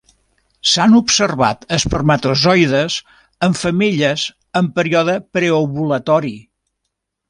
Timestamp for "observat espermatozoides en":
0.99-3.55